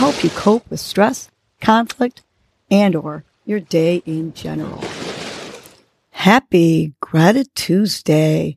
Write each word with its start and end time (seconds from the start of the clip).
help 0.00 0.24
you 0.24 0.30
cope 0.30 0.70
with 0.70 0.80
stress, 0.80 1.30
conflict, 1.60 2.22
and 2.70 2.96
or 2.96 3.22
your 3.44 3.60
day 3.60 3.96
in 4.06 4.32
general. 4.32 4.82
Happy 6.08 6.94
Gratitude 7.00 7.54
Tuesday. 7.54 8.56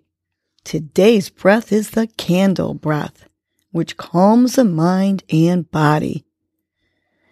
Today's 0.63 1.29
breath 1.29 1.73
is 1.73 1.89
the 1.89 2.07
candle 2.07 2.73
breath, 2.73 3.27
which 3.71 3.97
calms 3.97 4.55
the 4.55 4.63
mind 4.63 5.25
and 5.29 5.69
body. 5.69 6.23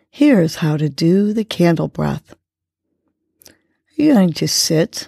Here's 0.09 0.55
how 0.57 0.75
to 0.75 0.89
do 0.89 1.31
the 1.31 1.45
candle 1.45 1.87
breath. 1.87 2.35
You're 3.95 4.15
going 4.15 4.34
to 4.34 4.48
sit 4.49 5.07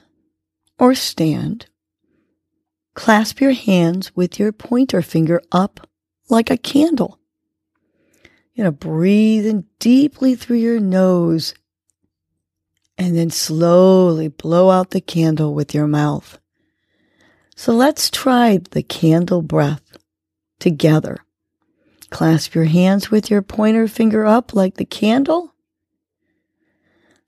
or 0.80 0.96
stand. 0.96 1.66
Clasp 2.94 3.42
your 3.42 3.52
hands 3.52 4.16
with 4.16 4.40
your 4.40 4.54
pointer 4.54 5.02
finger 5.02 5.42
up 5.52 5.90
like 6.30 6.50
a 6.50 6.56
candle. 6.56 7.20
Going 8.56 8.66
to 8.66 8.72
breathe 8.72 9.48
in 9.48 9.66
deeply 9.80 10.36
through 10.36 10.58
your 10.58 10.80
nose 10.80 11.56
and 12.98 13.18
then 13.18 13.32
slowly 13.32 14.28
blow 14.28 14.70
out 14.70 14.92
the 14.92 15.02
candle 15.02 15.56
with 15.56 15.74
your 15.74 15.88
mouth. 15.88 16.40
So 17.56 17.74
let's 17.74 18.10
try 18.10 18.60
the 18.72 18.84
candle 18.84 19.42
breath 19.42 19.98
together. 20.60 21.18
Clasp 22.12 22.54
your 22.54 22.66
hands 22.66 23.10
with 23.10 23.32
your 23.32 23.42
pointer 23.42 23.88
finger 23.88 24.26
up 24.26 24.54
like 24.54 24.76
the 24.76 24.86
candle. 24.86 25.54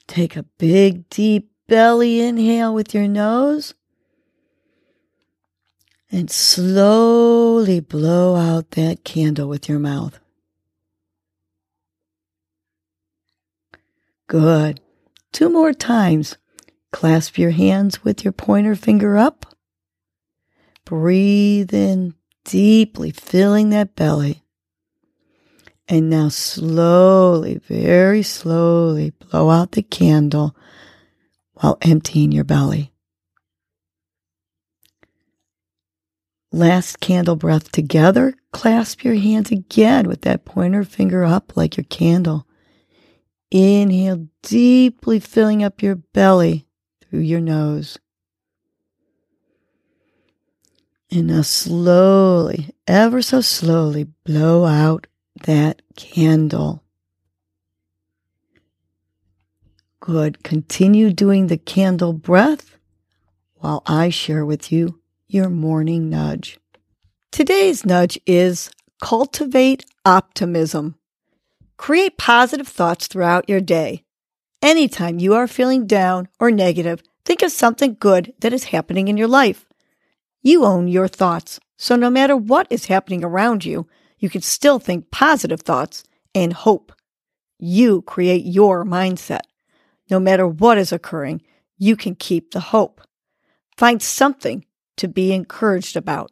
Take 0.08 0.36
a 0.36 0.44
big, 0.44 1.10
deep 1.10 1.50
belly 1.68 2.22
inhale 2.22 2.74
with 2.74 2.94
your 2.94 3.08
nose. 3.08 3.74
And 6.12 6.30
slowly 6.30 7.80
blow 7.80 8.36
out 8.36 8.72
that 8.72 9.04
candle 9.04 9.50
with 9.50 9.68
your 9.68 9.80
mouth. 9.80 10.20
Good. 14.28 14.80
Two 15.32 15.50
more 15.50 15.74
times. 15.74 16.38
Clasp 16.92 17.38
your 17.38 17.52
hands 17.52 18.04
with 18.04 18.24
your 18.24 18.32
pointer 18.32 18.76
finger 18.76 19.18
up. 19.18 19.46
Breathe 20.86 21.74
in 21.74 22.16
deeply, 22.46 23.12
filling 23.12 23.72
that 23.72 23.96
belly. 23.96 24.44
And 25.88 26.10
now 26.10 26.30
slowly, 26.30 27.60
very 27.68 28.24
slowly 28.24 29.12
blow 29.12 29.50
out 29.50 29.74
the 29.74 29.84
candle 29.84 30.56
while 31.54 31.78
emptying 31.82 32.32
your 32.32 32.44
belly. 32.44 32.92
Last 36.52 37.02
candle 37.02 37.36
breath 37.36 37.72
together. 37.72 38.34
Clasp 38.54 39.04
your 39.04 39.16
hands 39.16 39.52
again 39.52 40.08
with 40.08 40.22
that 40.22 40.46
pointer 40.46 40.84
finger 40.84 41.24
up 41.24 41.58
like 41.58 41.76
your 41.76 41.84
candle. 41.84 42.45
Inhale 43.52 44.28
deeply, 44.42 45.20
filling 45.20 45.64
up 45.64 45.82
your 45.82 45.96
belly 45.96 46.68
through 47.02 47.20
your 47.20 47.42
nose. 47.42 47.98
And 51.12 51.28
now 51.28 51.44
slowly, 51.44 52.72
ever 52.88 53.22
so 53.22 53.42
slowly, 53.42 54.06
blow 54.26 54.66
out 54.66 55.08
that 55.46 55.82
candle. 55.96 56.84
Good. 60.00 60.44
Continue 60.44 61.12
doing 61.12 61.48
the 61.48 61.58
candle 61.58 62.14
breath 62.14 62.78
while 63.56 63.82
I 63.86 64.10
share 64.10 64.46
with 64.46 64.72
you 64.72 65.00
your 65.28 65.50
morning 65.50 66.10
nudge. 66.10 66.60
Today's 67.32 67.86
nudge 67.86 68.20
is 68.26 68.70
cultivate 69.02 69.86
optimism. 70.06 70.96
Create 71.78 72.18
positive 72.18 72.68
thoughts 72.68 73.08
throughout 73.08 73.50
your 73.50 73.62
day. 73.62 74.04
Anytime 74.62 75.20
you 75.20 75.34
are 75.34 75.48
feeling 75.48 75.86
down 75.86 76.28
or 76.40 76.50
negative, 76.50 77.04
think 77.26 77.42
of 77.42 77.52
something 77.52 77.98
good 78.00 78.34
that 78.40 78.54
is 78.54 78.66
happening 78.66 79.08
in 79.08 79.18
your 79.18 79.28
life. 79.28 79.66
You 80.42 80.64
own 80.64 80.88
your 80.88 81.08
thoughts, 81.08 81.60
so 81.78 81.96
no 81.96 82.10
matter 82.10 82.36
what 82.36 82.68
is 82.70 82.86
happening 82.86 83.24
around 83.24 83.66
you, 83.66 83.88
you 84.18 84.30
can 84.30 84.42
still 84.42 84.80
think 84.80 85.12
positive 85.12 85.62
thoughts 85.62 86.04
and 86.34 86.54
hope. 86.54 86.94
You 87.60 88.02
create 88.04 88.46
your 88.46 88.86
mindset. 88.86 89.42
No 90.10 90.20
matter 90.20 90.48
what 90.48 90.78
is 90.78 90.92
occurring, 90.92 91.42
you 91.78 91.96
can 91.96 92.16
keep 92.16 92.52
the 92.52 92.60
hope. 92.60 93.02
Find 93.78 94.02
something 94.02 94.66
to 94.98 95.08
be 95.08 95.34
encouraged 95.34 95.98
about. 95.98 96.32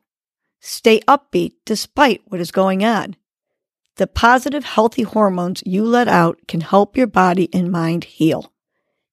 Stay 0.61 1.01
upbeat 1.01 1.53
despite 1.65 2.21
what 2.27 2.39
is 2.39 2.51
going 2.51 2.85
on. 2.85 3.15
The 3.97 4.07
positive, 4.07 4.63
healthy 4.63 5.03
hormones 5.03 5.61
you 5.65 5.85
let 5.85 6.07
out 6.07 6.39
can 6.47 6.61
help 6.61 6.97
your 6.97 7.07
body 7.07 7.49
and 7.53 7.71
mind 7.71 8.05
heal. 8.05 8.51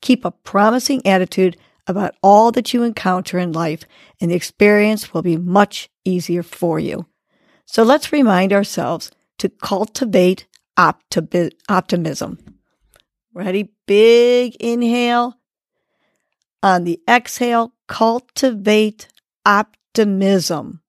Keep 0.00 0.24
a 0.24 0.30
promising 0.30 1.06
attitude 1.06 1.56
about 1.86 2.14
all 2.22 2.50
that 2.52 2.72
you 2.72 2.82
encounter 2.82 3.38
in 3.38 3.52
life, 3.52 3.84
and 4.20 4.30
the 4.30 4.34
experience 4.34 5.12
will 5.12 5.22
be 5.22 5.36
much 5.36 5.90
easier 6.04 6.42
for 6.42 6.78
you. 6.78 7.06
So 7.66 7.82
let's 7.82 8.12
remind 8.12 8.52
ourselves 8.52 9.10
to 9.38 9.48
cultivate 9.48 10.46
opti- 10.78 11.52
optimism. 11.68 12.38
Ready? 13.34 13.70
Big 13.86 14.56
inhale. 14.56 15.34
On 16.62 16.84
the 16.84 17.00
exhale, 17.08 17.74
cultivate 17.86 19.08
optimism. 19.44 20.80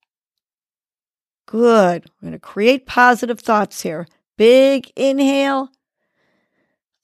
Good. 1.52 2.06
We're 2.22 2.30
going 2.30 2.32
to 2.32 2.40
create 2.40 2.86
positive 2.86 3.42
thoughts 3.42 3.82
here. 3.82 4.08
Big 4.38 4.90
inhale. 4.96 5.68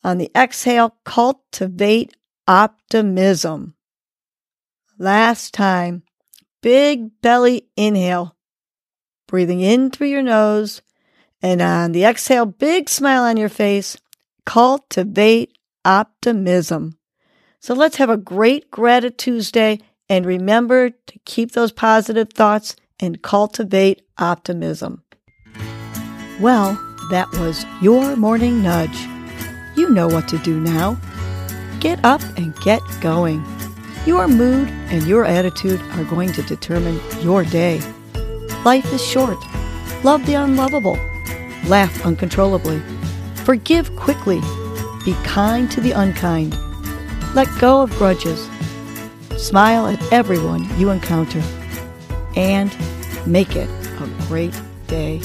On 0.05 0.17
the 0.19 0.31
exhale, 0.33 0.95
cultivate 1.03 2.15
optimism. 2.47 3.75
Last 4.97 5.53
time, 5.53 6.03
big 6.61 7.19
belly 7.21 7.67
inhale. 7.75 8.37
Breathing 9.27 9.59
in 9.59 9.91
through 9.91 10.07
your 10.07 10.21
nose. 10.21 10.81
And 11.41 11.61
on 11.61 11.91
the 11.91 12.05
exhale, 12.05 12.45
big 12.45 12.87
smile 12.87 13.23
on 13.23 13.35
your 13.35 13.49
face. 13.49 13.97
Cultivate 14.45 15.57
optimism. 15.83 16.97
So 17.59 17.73
let's 17.73 17.97
have 17.97 18.09
a 18.09 18.15
great 18.15 18.71
Gratitude 18.71 19.17
Tuesday 19.17 19.79
and 20.07 20.25
remember 20.25 20.91
to 20.91 21.19
keep 21.25 21.51
those 21.51 21.73
positive 21.73 22.31
thoughts 22.31 22.77
and 22.99 23.21
cultivate 23.21 24.01
optimism. 24.17 25.03
Well, 26.39 26.73
that 27.09 27.31
was 27.33 27.65
your 27.81 28.15
morning 28.15 28.61
nudge. 28.61 28.97
You 29.75 29.89
know 29.89 30.07
what 30.07 30.27
to 30.29 30.37
do 30.39 30.59
now. 30.59 30.97
Get 31.79 32.03
up 32.03 32.21
and 32.37 32.55
get 32.61 32.81
going. 33.01 33.45
Your 34.05 34.27
mood 34.27 34.69
and 34.89 35.03
your 35.03 35.25
attitude 35.25 35.81
are 35.91 36.03
going 36.05 36.31
to 36.33 36.41
determine 36.43 36.99
your 37.21 37.43
day. 37.43 37.79
Life 38.65 38.91
is 38.93 39.05
short. 39.05 39.37
Love 40.03 40.25
the 40.25 40.33
unlovable. 40.33 40.97
Laugh 41.67 42.05
uncontrollably. 42.05 42.81
Forgive 43.43 43.95
quickly. 43.95 44.41
Be 45.05 45.13
kind 45.23 45.69
to 45.71 45.81
the 45.81 45.91
unkind. 45.91 46.57
Let 47.33 47.47
go 47.59 47.81
of 47.81 47.91
grudges. 47.91 48.49
Smile 49.37 49.87
at 49.87 50.11
everyone 50.11 50.67
you 50.79 50.89
encounter. 50.89 51.41
And 52.35 52.71
make 53.27 53.55
it 53.55 53.69
a 53.99 54.07
great 54.27 54.53
day 54.87 55.19